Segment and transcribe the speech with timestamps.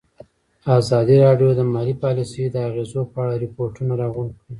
[0.79, 4.47] ازادي راډیو د مالي پالیسي د اغېزو په اړه ریپوټونه راغونډ کړي.